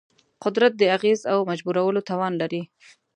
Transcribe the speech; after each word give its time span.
قدرت 0.43 0.73
د 0.77 0.83
اغېز 0.95 1.21
او 1.31 1.39
مجبورولو 1.49 2.01
توان 2.09 2.33
دی. 2.51 2.61